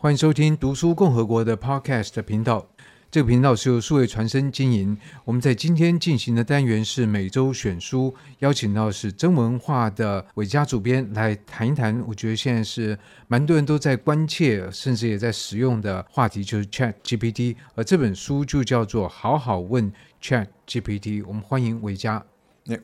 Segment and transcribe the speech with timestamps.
[0.00, 2.64] 欢迎收听读书共和国的 Podcast 频道。
[3.10, 4.96] 这个频道是由数位传声经营。
[5.24, 12.00] 我们在今天进行的单元是每周选书，邀请到是真文化的伟嘉主编来谈一谈。
[12.06, 17.56] 我觉得现在是蛮多人都在关切，甚至也在使用的话题，就是 Chat GPT。
[17.74, 19.92] 而这本书就叫做《好好问
[20.22, 21.22] Chat GPT》。
[21.26, 22.24] 我们欢迎伟嘉。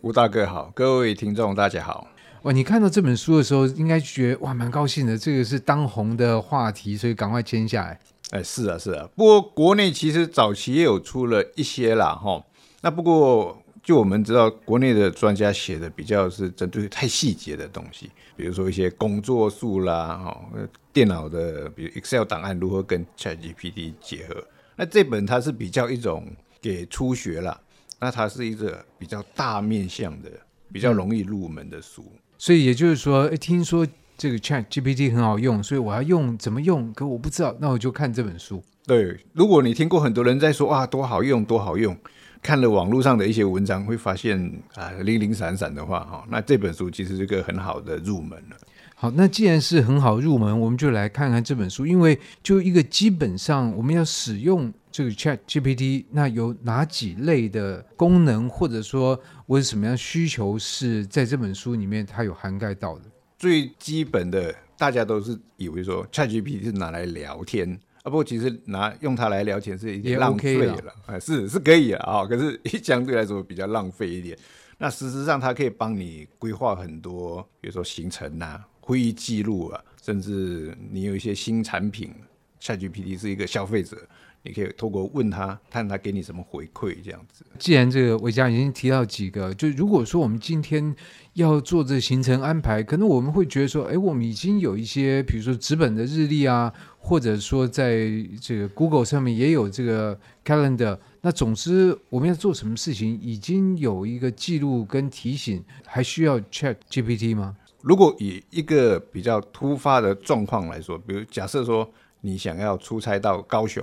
[0.00, 2.08] 吴大哥好，各位听众大家好。
[2.44, 5.16] 哇，你看到这本书的时候，应该觉得哇，蛮高兴的。
[5.16, 7.98] 这个是当红的话题，所以赶快签下来。
[8.32, 9.08] 哎，是啊，是啊。
[9.16, 12.44] 不过国内其实早期也有出了一些啦，哈。
[12.82, 20.46] 那不过就我们知道，国内的专家写的比较是针对太细节的东西，比如说一些工作术啦，哈，
[20.92, 24.44] 电脑的，比如 Excel 档案如何跟 ChatGPT 结合。
[24.76, 26.26] 那这本它是比较一种
[26.60, 27.58] 给初学啦，
[27.98, 30.30] 那它是一个比较大面向的，
[30.72, 32.02] 比较容易入门的书。
[32.14, 33.86] 嗯所以也就是说，诶，听说
[34.18, 36.92] 这个 Chat GPT 很好用，所以我要用怎么用？
[36.92, 38.62] 可我不知道，那我就看这本书。
[38.84, 41.96] 对，如果你听过很多人在说啊，多好用，多好用，
[42.42, 44.38] 看了网络上的一些文章，会发现
[44.74, 48.56] 啊，零零散散的话，哈，那这本书其实是一个很好的入门了。
[48.94, 54.70] 好，那既然是很好入门，我们就来看看这本书，因为就一个基本上我们要使用。
[54.94, 63.06] 这个 Chat GPT 那有哪几类的功能，或者说我有什么样需求是在这本书里面它有涵盖到的？
[63.36, 67.68] 最基本的，大家都是以为说 Chat GPT 是拿来聊天
[68.02, 74.38] 啊，不过其实拿用它来聊天是一点浪费了，哎，是是可以啊，可是相对来说比较浪费一点。
[74.78, 82.14] 那事实上它可以帮你规划很多，比如说行程啊、会议记录啊，甚至你有一些新产品
[82.60, 83.98] ，Chat GPT 是一个消费者。
[84.46, 87.46] 你可以透过问他，看他给你什么回馈，这样子。
[87.58, 90.94] 既然这个伟嘉已经提到几个，就如果说我们今天
[91.32, 98.06] 要做这行程安排，可能我们会觉得说，哎，我们已经有一些，比如说纸本的日历啊，或者说在
[98.38, 100.98] 这个 Google 上面也有这个 Calendar。
[101.22, 107.56] 那总之，我们要做什么事情，已经有一个记录跟提醒，还需要 Chat GPT 吗？
[107.80, 111.90] 如果以一个比较突发的状况来说，比如假设说
[112.20, 113.82] 你想要出差到高雄。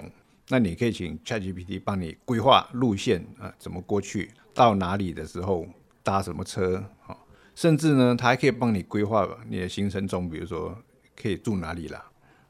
[0.51, 5.65] 那你可以请 ChatGPT 帮你规划路线啊，怎么过去，到哪里的时候
[6.03, 7.15] 搭什么车啊，
[7.55, 10.77] 甚至呢，它还可以帮你规划你的行程中，比如说
[11.15, 12.03] 可以住哪里啦，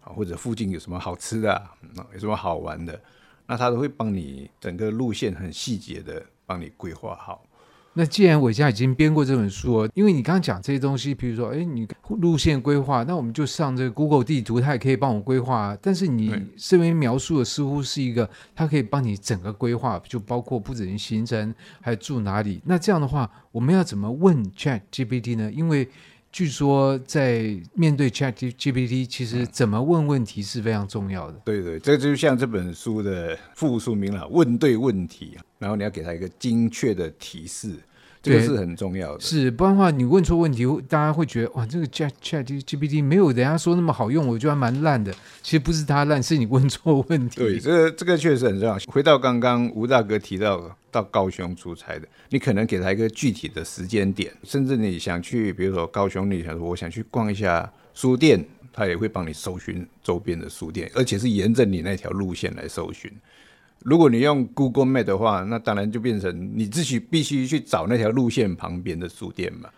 [0.04, 1.78] 啊，或者附近有什么好吃的啊，
[2.12, 3.00] 有什么好玩的，
[3.46, 7.46] 那它都会帮你整个路线很细节的帮你规划好。
[7.94, 11.86] 那既然伟嘉已经编过这本书，因为你刚刚讲这些东西，比如说，哎，你
[12.20, 15.78] 路线规划，那我们就上这个 Google 地图，它也可以帮我规划。
[15.82, 22.62] 但是你这边描述的似乎是一个，它可以帮你整个规划，就包括不止于行程，还有住哪里。
[22.66, 25.52] 那这样的话，我们要怎么问 Chat GPT 呢？
[25.52, 25.90] 因为
[26.32, 31.38] 据说在面对 Chat GPT，其实怎么问问题是非常重要的。
[31.44, 35.38] 对对，这就像这本书的副书名了，问对问题。
[35.60, 37.76] 然后你要给他一个精确的提示，
[38.22, 39.20] 这个是很重要的。
[39.20, 45.12] 是，不然的话，你问错问题，大家会觉得哇，这个 Chat Chat GPT 没有人家说那么好用，我觉得还蛮烂的。
[45.42, 47.38] 其实不是它烂，是你问错问题。
[47.38, 48.78] 对，这个这个确实很重要。
[48.88, 63.12] 回到刚刚吴大哥提到到高雄出差的，你可能给他一个具体的时间点，甚至你想去，比如说高雄，你想说我想去逛一下书店，他也会帮你搜寻周边的书店，而且是沿着你那条路线来搜寻。
[63.84, 69.70] 如果你用 Google Map 的话，那当然就变成你自己必须去找那条路线旁边的书店嘛。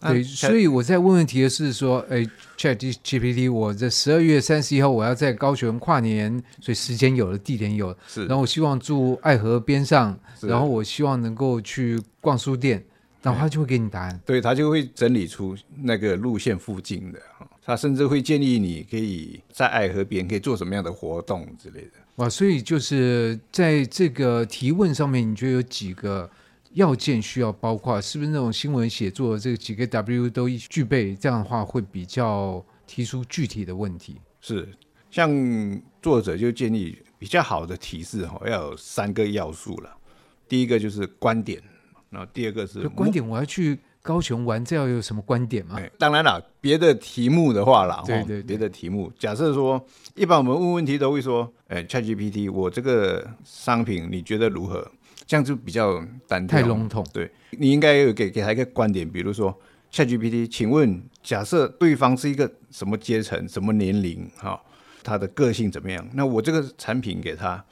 [0.00, 2.26] 对，所以我在问问题的是说，哎
[2.58, 8.26] ，ChatGPT，我在十二月三十一号我要在高雄跨年，所以时间有了，地点有了，是。
[8.26, 12.84] 然后我希望住爱河边上，然后我希望能够去逛书店，
[13.22, 14.20] 然后他就会给你答案。
[14.26, 17.18] 对，他就会整理出那个路线附近的，
[17.64, 22.03] 他甚至会建议你可以在爱河边可以做什么样的活动之类的。
[22.16, 26.30] 哇，所以就是在这个提问上面，你觉得有几个
[26.72, 28.00] 要件需要包括？
[28.00, 31.14] 是不是那种新闻写作这几个 W 都具备？
[31.16, 34.20] 这样的话会比较提出具体的问题。
[34.40, 34.68] 是，
[35.10, 35.30] 像
[36.00, 39.96] 作者就建议比较好的提示哈，要有三个要素了。
[40.48, 41.60] 第一个就是观点，
[42.10, 43.78] 然后第二个是观点，我要去。
[44.04, 45.80] 高雄玩，这要有什么观点吗？
[45.98, 49.82] 当然了，别的题目的话啦，对对，对，别的题目，假设说，
[50.14, 54.86] 一般我们问问题都会说，哎，ChatGPT，我这个商品你觉得如何？
[55.26, 57.02] 这样就比较单调，太笼统。
[57.14, 59.58] 对，你应该有给给他一个观点，比如说
[59.90, 64.60] ，ChatGPT，请问，假设对方是一个什么阶层、什么年龄，哈，
[65.02, 66.06] 他的个性怎么样？
[66.12, 67.64] 那我这个产品给他，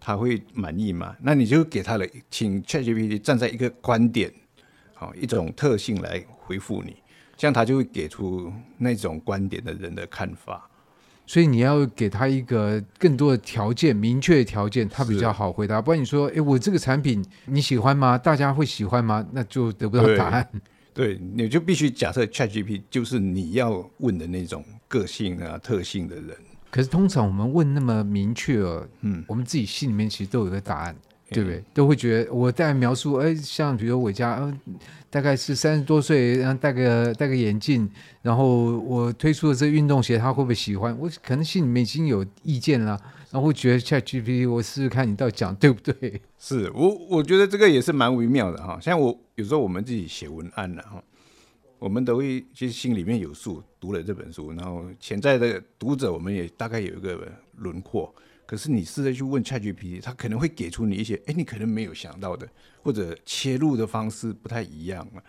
[0.00, 1.14] 他会满意吗？
[1.20, 4.32] 那你就给他了，请 ChatGPT 站在一个观点。
[4.94, 6.96] 好，一种特性来回复你，
[7.36, 10.68] 这样他就会给出那种观点的人的看法。
[11.26, 15.80] 所以你要给他一个更多的条件，明确的条件，他比较好回答。
[15.80, 18.18] 不然你说，哎，我这个产品你喜欢吗？
[18.18, 19.26] 大家会喜欢吗？
[19.32, 20.46] 那就得不到答案。
[20.92, 26.36] 对， 对，你就必须假设 ChatGPT 就是你要问的那种个性啊、特性的人。
[26.70, 30.94] 可是通常我们问那么明确哦，嗯，我们自己心里面其实都有个答案。
[31.34, 31.64] 对不对？
[31.74, 34.78] 都会觉得我大概描述，哎，像比如我家，嗯，
[35.10, 37.90] 大概是三十多岁，然后戴个戴个眼镜，
[38.22, 40.96] 然后我推出的这个运动鞋，他会不会喜欢？
[40.98, 42.98] 我可能心里面已经有意见了，
[43.30, 46.20] 然后会觉得 ChatGPT，我试试看你到底讲对不对？
[46.38, 48.78] 是我，我觉得这个也是蛮微妙的哈。
[48.80, 51.02] 像我有时候我们自己写文案了哈，
[51.78, 57.18] 我们都会其实心里面有数，读了这本书，然后潜在的读者，我们也大概有一个
[57.56, 58.14] 轮廓。
[58.46, 62.48] 可是你试着去问 ChatGPT，他可能会给出你一些，哎，你可能没有想到的，
[62.82, 65.22] 或者切入的方式不太一样了。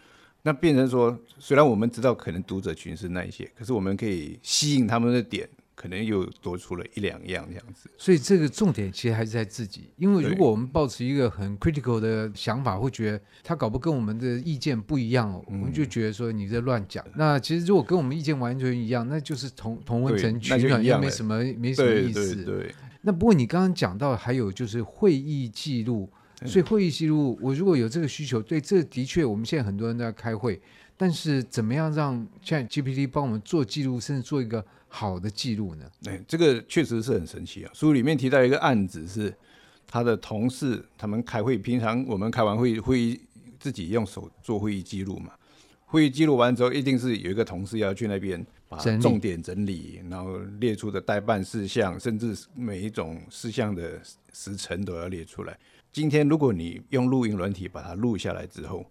[0.43, 7.89] 那变成说，虽然我们知道可能读者群是那一些，可是我们可以吸引他们的点，可能又多出了一两样这样子。
[7.97, 17.03] 所以这个重点其实还是在自己，因为如果我们保持一个很 critical 的想法，会觉得他搞不跟我们的意见不一样哦，我们就觉得说你在乱讲。
[17.15, 22.35] 那其实如果跟我们意见完全一样，那就是同同温层取暖，也没什么没什么意思。
[22.35, 22.75] 对对对。
[23.07, 26.09] 那不过你刚刚讲到还有就是会议记录，
[26.43, 30.59] 所以会议记录我如果有这个需求，对，这的确我们现在很多人都在开会，
[30.97, 35.85] 但是怎么样让 ChatGPT 帮我们做记录，甚至做一个好的记录呢？
[36.05, 37.69] 哎，这个确实是很神奇啊！
[37.75, 39.31] 书里面提到一个案子是
[39.85, 43.21] 他的同事，他们开会，平常我们开完会会议
[43.59, 45.31] 自己用手做会议记录嘛，
[45.85, 48.43] 会议记录完之后，一定是有一个同事要去那边。
[48.67, 53.99] 把重点整理，然后列出的代办事项，甚至每一种事项的
[54.33, 55.57] 时程都要列出来。
[55.91, 58.85] 今天如果你用录音软体把它录下来之后，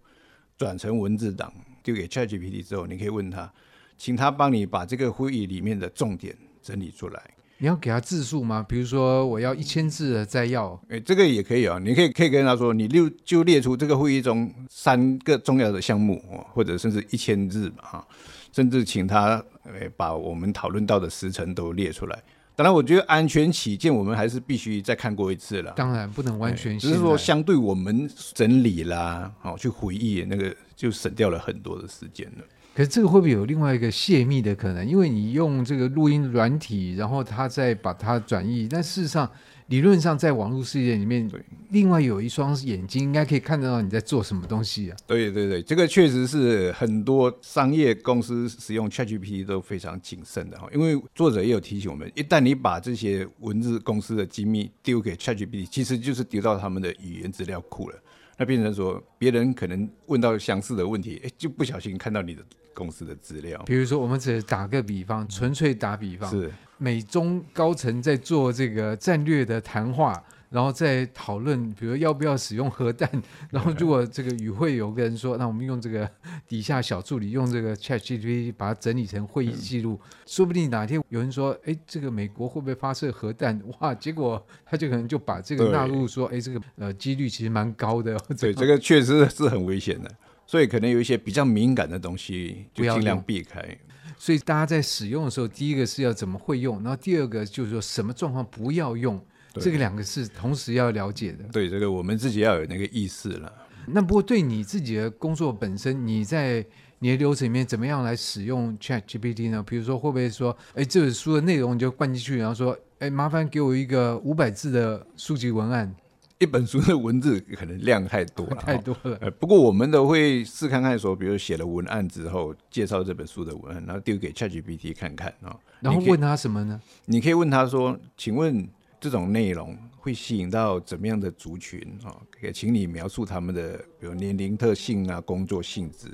[0.57, 3.51] 转成文字档丢给 ChatGPT 之后，你可以问他，
[3.97, 7.21] 请他帮你把这个会议里面的重点整理出来。
[7.57, 8.65] 你要给他字数吗？
[8.67, 11.79] 比如说我要一千字的摘要，哎，这个也可以啊。
[11.79, 16.21] 你可以可以跟他说，你六就列出这个会议中三个重要的项目，
[16.53, 18.07] 或者甚至一千字嘛，哈。
[18.51, 19.43] 甚至请他
[19.73, 22.23] 诶把我们讨论到的时程都列出来。
[22.55, 25.73] 当然，我觉得安全起见，我们还是必须再看过一次了。
[25.75, 32.43] 当然不能完全，只是说相对我们整理啦，哦，去回忆那个就省掉了很多的时间了。
[32.73, 34.87] 可是这个会不会有另外一个泄密的可能？
[34.87, 39.29] 因为你用这个录音软体，然后他再把它转译，但事实上。
[39.67, 44.97] 理论上，在网络世界里面，对，另外有一双眼睛应该可以看得到你在做什么东西啊。
[45.07, 50.69] 对对对，这个确实是很多商业公司使用 ChatGPT 都非常谨慎的哈。
[50.71, 57.97] 因为作者也有提醒我们，一旦你把这些文字公司的机密丢给 ChatGPT，其实就是丢到他们的语言资料库了。
[58.37, 62.43] 那变成说，别人可能问到相似的问题，哎，就不小心看到你的
[62.73, 63.61] 公司的资料。
[63.65, 66.29] 比如说，我们只打个比方，纯粹打比方。
[66.29, 66.51] 是。
[66.77, 73.09] 美中高层在做这个战略的谈话，然后再讨论，比如要不要使用核弹。
[73.51, 76.09] 然后如果这个与会有个人说，那我们用这个
[76.47, 83.61] 底下小助理用这个 ChatGPT 把它整理成会议记录，说不定哪天有人说，哎，这个美国会不会发射核弹？
[83.79, 88.17] 哇，结果他就可能就把这个纳入说，哎，这个呃几率其实蛮高的。
[88.39, 90.09] 对，这个确实是很危险的，
[90.45, 93.77] 所以可能有一些比较敏感的东西就尽量避开。
[94.17, 99.21] 所以大家在使用的时候，第一个是要怎么会用，然后第二个就是说什么状况不要用，
[99.61, 101.43] 这个两个是同时要了解的。
[101.51, 103.51] 对，这个我们自己要有那个意识了。
[103.87, 106.65] 那不过对你自己的工作本身，你在
[106.99, 109.63] 你的流程里面怎么样来使用 ChatGPT 呢？
[109.67, 115.93] 比如说会不会说，哎，这本书的内容你就灌进去，然后说，哎，麻烦给我一个五百字的书籍文案。
[116.37, 119.17] 一本书的文字可能量太多了， 太多了。
[119.39, 125.55] 不过我们都会试看看，说，比如写了文案之后，介绍这本书的文案，然后丢给 ChatGPT 看看啊。
[125.79, 126.81] 然后问他什么呢？
[127.05, 128.67] 你可以问他说：“请问
[128.99, 132.15] 这种内容会吸引到怎么样的族群啊？
[132.31, 136.09] 可以请你描述他们的，比如年龄特性啊、工作性质，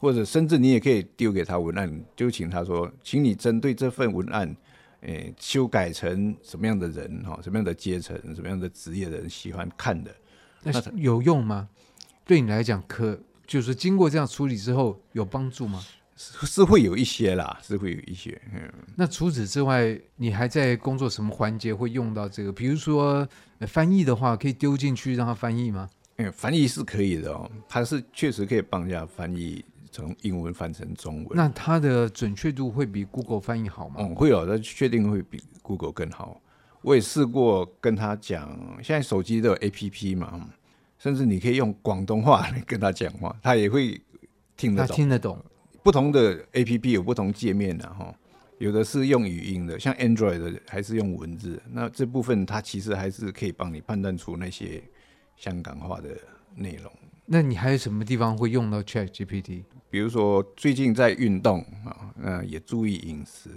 [0.00, 4.56] 或者甚至你也可以丢给他文案，就请他说，请你针对这份文案。”
[5.02, 7.38] 诶，修改成什么样的人哈？
[7.40, 8.16] 什么样的阶层？
[8.34, 10.10] 什么样的职业的人喜欢看的？
[10.64, 11.68] 那有用吗？
[12.24, 15.80] 对你来讲，可就是经过这样处理之后有帮助吗？
[16.16, 18.40] 是，是会有一些啦，是会有一些。
[18.52, 18.62] 嗯。
[18.96, 22.52] 那除此之外，你还在工作什么环节会用到这个？
[22.52, 23.26] 比如说
[23.60, 25.88] 翻译的话，可以丢进去让他翻译吗？
[26.16, 29.64] 嗯，翻译是可以的哦，它是确实可以帮人家翻译。
[29.92, 33.94] 从英文翻成中文，那它的准确度会比 Google 翻译好吗？
[34.00, 36.38] 嗯，会有，它确定会比 Google 更好。
[36.82, 38.46] 我也试过跟他讲，
[38.82, 40.50] 现在手机都有 APP 嘛，
[40.98, 43.98] 甚至你可以用广东话来跟他讲话，他也会
[44.54, 44.88] 听得懂。
[44.88, 45.42] 他听得懂。
[45.86, 48.12] 不同的 APP 有不同界面的哈，
[48.58, 51.62] 有的是用语音的，像 Android 的还是用文字。
[51.70, 54.82] 那这部分它其实还是可以帮你判断出那些
[55.36, 56.08] 香港话的
[56.56, 56.90] 内容。
[57.24, 59.62] 那你还有什么地方会用到 Chat GPT？
[59.88, 63.50] 比如说最近在运动啊，那也注意饮食。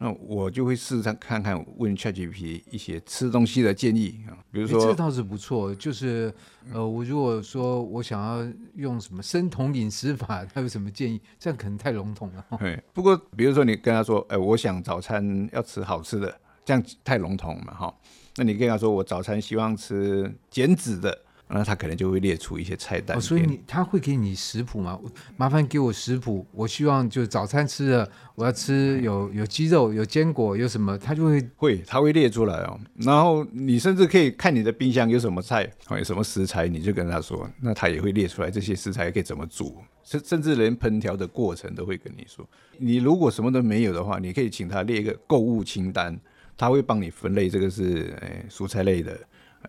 [0.00, 6.32] 那我就会试着看看问 ChatGPT 一些吃东西的建议啊，比如说这倒是不错，就是
[6.72, 11.20] 呃，我如果说我想要用什么生酮饮食法， 他有什么建议？
[11.38, 12.58] 这样可能太笼统了。
[12.58, 17.94] 对，不过比如说你跟他说，哎，我想早餐要吃好吃的，这样太笼统嘛，哈。
[18.36, 21.22] 那你跟他说，我早餐希望吃减脂的。
[21.50, 24.98] 那他可能就会列出一些菜单，哦，所以你他会给你食谱吗？
[25.36, 32.78] 麻烦给我食谱，我希望就早餐吃的，我要吃有有鸡肉、有坚果、有什么，他就会会他会列出来哦。
[32.96, 42.46] 然后你甚至可以看你的冰箱有什么菜，有什么食材，你就跟他说，那他也会列出来这些食材可以怎么煮，甚甚至连烹调的过程都会跟你说。
[42.76, 46.14] 你如果什么都没有的话，你可以请他列一个购物清单，
[46.58, 49.18] 他会帮你分类，这个是诶蔬菜类的。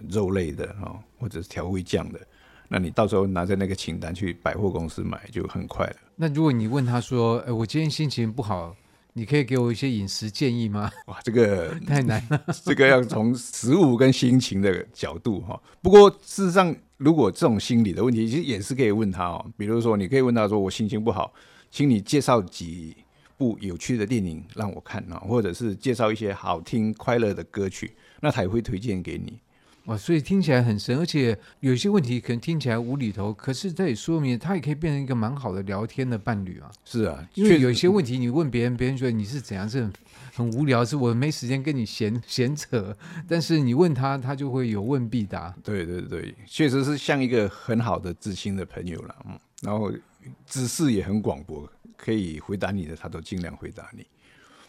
[0.09, 2.19] 肉类的哦，或者是调味酱的，
[2.67, 5.95] 那你到时候拿着那个清单去百货公司买就很快了。
[6.15, 8.75] 那如果你问他说：“哎，我今天心情不好，
[9.13, 15.59] 你可以给我一些饮食建议吗？”哇，这个 太难了， 这个要从食物跟心情的角度哈。
[15.81, 19.45] 不过事实上，如果这种心理的问题，其实也是可以问他哦。
[19.57, 21.33] 比如说，你可以问他说：“我心情不好，
[21.71, 22.95] 请你介绍几
[23.37, 29.39] 部有趣的电影让我看啊，或者是介绍一些好听快乐的歌曲，那他也会推荐给你。”
[29.89, 36.69] 哇，所以听起来很深，而且有些问题可能听起来无厘头，可是这也说明他也可以变成一个蛮好的聊天的伴侣啊。
[36.85, 39.91] 是啊，因为有些问题你问别人，别人觉得你是怎样，是很
[40.35, 42.95] 很无聊，是我没时间跟你闲闲扯。
[43.27, 45.51] 但是你问他，他就会有问必答。
[45.63, 49.15] 对对对，确实是像一个很好的知心的朋友了。
[49.27, 49.91] 嗯，然后
[50.45, 51.67] 知识也很广博，
[51.97, 54.05] 可以回答你的，他都尽量回答你。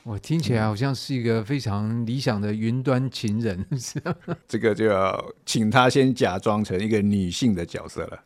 [0.02, 3.66] 我听起来好像是一个非常理想的云端情人，
[4.48, 8.22] 这个就要请他先假装成一个女性的角色了。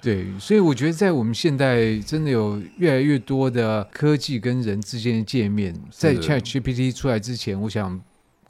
[0.00, 5.74] 对，所以我觉得在我们现代，真的有越来越多的科技跟人之间的界面。
[5.90, 8.00] 在 ChatGPT 出来之前，我想。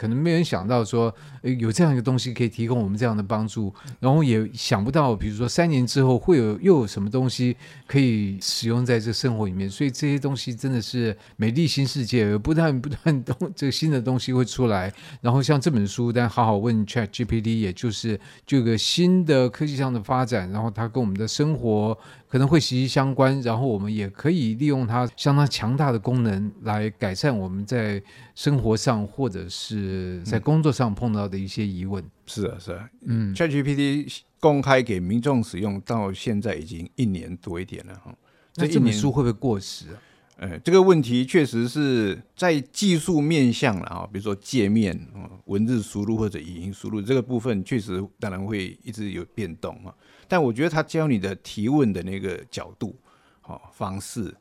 [0.00, 7.54] 可能没人想到说，有这样一个东西可以提供我们这样的帮助，然后也想不到，比如说三年之后会有又有什么东西
[7.86, 9.68] 可以使用在这生活里面。
[9.68, 14.90] 所以这些东西真的是美丽新世界，不断不断东这个新的东西会出来。
[15.20, 21.98] 然后像这本书，但好好问 ChatGPT，也就是这个新的科技上的发展，然后它跟我们的生活。
[22.30, 28.00] 可能会息息相关，然后我们也可以利用它相当强大的功能来改善我们在
[28.36, 32.00] 生活上或者是在工作上碰到的一些疑问。
[32.04, 38.14] 嗯、是啊，是啊，嗯，ChatGPT 公开给民众使用到现在已经一年多一点了哈。
[38.52, 39.98] 这一本书会不会过时啊？
[40.36, 44.98] 呃，这个问题确实是在技术面向了哈，比如说界面、
[45.46, 49.92] 文字输入或者语音输入这个部分，确实当然会一直有变动啊。
[50.30, 52.96] 但我觉得他教你的提问的那个角度、
[53.40, 54.32] 好方式，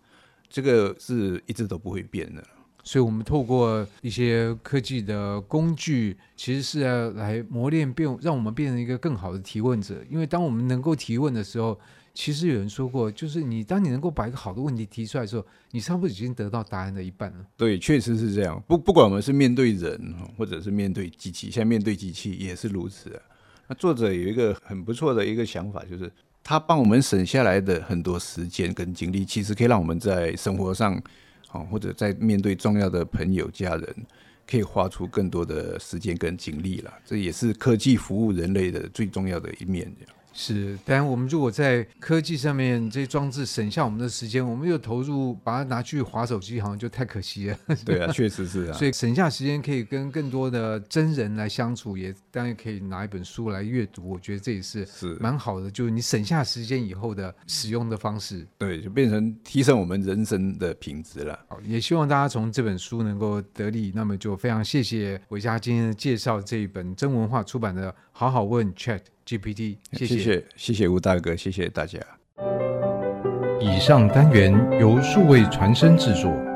[0.47, 2.43] 这个是一直都不会变的。
[2.83, 10.03] 所以，我们透过一些科技的工具，其实是要来磨练变，让我们变成一个更好的提问者。
[10.09, 11.79] 因为当我们能够提问的时候，
[12.13, 17.45] 其实有人说过，就是你当你能够把一个好的问题提出来的时候，你差不多已经得到答案的一半了。
[17.57, 18.63] 对，确实是这样。
[18.67, 23.21] 不，不管我们是面对人，或者是面对机器，现在面对机器也是如此啊。
[23.69, 26.11] 那作者有一个很不错的一个想法，就是
[26.43, 30.99] 他帮我们省下来的很多时间跟精力，其实可以让我们在生活上，
[31.51, 33.95] 哦或者在面对重要的朋友、家人，
[34.47, 36.91] 可以花出更多的时间跟精力了。
[37.05, 39.93] 这也是科技服务人类的最重要的一面。
[40.33, 47.57] 是，但我们如果在科技上面这些装置省下我们的时间，我们又投入把它拿去划手机，好像就太可惜了。
[47.83, 48.73] 对啊，确实是啊。
[48.77, 54.09] 所以省下时间可以跟更多的真人来相处，也当然可以拿一本书来阅读。
[54.09, 58.47] 我觉得这也是是蛮好的，是就是你省下时间以后的使用的方式。
[58.57, 61.37] 对，就变成提升我们人生的品质了。
[61.47, 63.91] 好，也希望大家从这本书能够得利。
[63.93, 68.99] 那么就非常谢谢维嘉今天的介绍这一本真文化出版的《好好问 Chat》。
[69.29, 71.99] GPT，谢谢谢谢，谢谢吴大哥，谢谢大家。
[73.61, 76.48] 以上单元由数位传声制作。